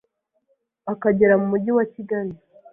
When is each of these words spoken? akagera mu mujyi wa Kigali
akagera 0.93 1.33
mu 1.41 1.45
mujyi 1.51 1.71
wa 1.77 1.85
Kigali 1.93 2.33